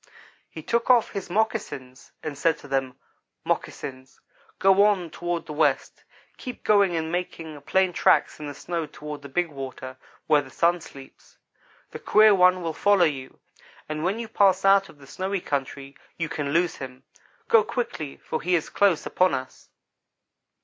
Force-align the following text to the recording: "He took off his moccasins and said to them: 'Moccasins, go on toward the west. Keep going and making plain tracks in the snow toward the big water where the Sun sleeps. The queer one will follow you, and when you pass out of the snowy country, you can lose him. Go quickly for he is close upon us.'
"He 0.49 0.63
took 0.63 0.89
off 0.89 1.11
his 1.11 1.29
moccasins 1.29 2.11
and 2.23 2.35
said 2.35 2.57
to 2.57 2.67
them: 2.67 2.97
'Moccasins, 3.43 4.19
go 4.57 4.81
on 4.83 5.11
toward 5.11 5.45
the 5.45 5.53
west. 5.53 6.05
Keep 6.37 6.63
going 6.63 6.95
and 6.95 7.11
making 7.11 7.61
plain 7.61 7.93
tracks 7.93 8.39
in 8.39 8.47
the 8.47 8.55
snow 8.55 8.87
toward 8.87 9.21
the 9.21 9.29
big 9.29 9.49
water 9.49 9.97
where 10.25 10.41
the 10.41 10.49
Sun 10.49 10.81
sleeps. 10.81 11.37
The 11.91 11.99
queer 11.99 12.33
one 12.33 12.63
will 12.63 12.73
follow 12.73 13.05
you, 13.05 13.39
and 13.87 14.03
when 14.03 14.17
you 14.17 14.27
pass 14.27 14.65
out 14.65 14.89
of 14.89 14.97
the 14.97 15.05
snowy 15.05 15.39
country, 15.39 15.95
you 16.17 16.29
can 16.29 16.49
lose 16.51 16.77
him. 16.77 17.03
Go 17.47 17.63
quickly 17.63 18.17
for 18.17 18.41
he 18.41 18.55
is 18.55 18.71
close 18.71 19.05
upon 19.05 19.35
us.' 19.35 19.69